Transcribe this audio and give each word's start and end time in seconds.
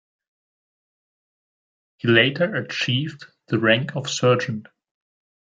He 1.97 2.07
later 2.07 2.55
achieved 2.55 3.25
the 3.49 3.59
rank 3.59 3.95
of 3.95 4.09
sergeant. 4.09 4.65